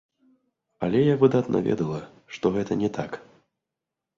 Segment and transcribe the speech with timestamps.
[0.87, 1.99] Але я выдатна ведала,
[2.37, 3.11] што гэта не так.